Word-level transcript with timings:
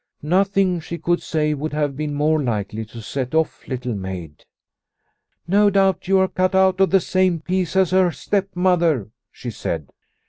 Nothing 0.23 0.79
she 0.79 0.97
could 0.97 1.21
say 1.21 1.53
would 1.53 1.73
have 1.73 1.95
been 1.95 2.15
more 2.15 2.41
likely 2.41 2.85
to 2.85 3.03
set 3.03 3.35
off 3.35 3.67
Little 3.67 3.93
Maid." 3.93 4.45
No 5.47 5.69
doubt 5.69 6.07
you 6.07 6.17
are 6.17 6.27
cut 6.27 6.55
out 6.55 6.79
of 6.81 6.89
the 6.89 6.99
same 6.99 7.39
piece 7.39 7.75
as 7.75 7.91
her 7.91 8.11
stepmother," 8.11 9.11
she 9.31 9.51
said. 9.51 9.89